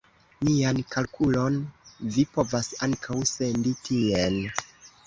Mian 0.45 0.79
kalkulon 0.95 1.59
vi 2.17 2.27
povas 2.39 2.73
ankaŭ 2.89 3.23
sendi 3.37 3.79
tien. 3.89 4.43